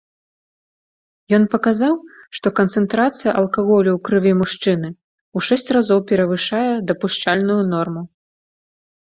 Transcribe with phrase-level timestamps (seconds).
[1.37, 1.93] Ён паказаў,
[2.37, 8.03] што канцэнтрацыя алкаголю ў крыві мужчыны ў шэсць разоў перавышае дапушчальную норму.